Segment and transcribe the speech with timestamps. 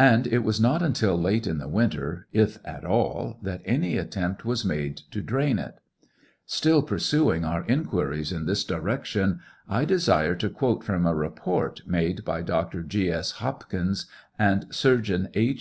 [0.00, 4.44] And it was not until late in the winter, if at all, that any attempt
[4.44, 5.78] was made to drain it.
[6.46, 9.38] Still pursuing our inquiries in this direction,
[9.68, 11.34] I desire to quote from TRIAL OF HENRY WIRZ.
[11.46, 11.86] 739 a report
[12.18, 12.82] made by Dr.
[12.82, 13.08] G.
[13.08, 13.30] S.
[13.38, 14.06] Hopkins
[14.36, 15.54] and Surgeon H.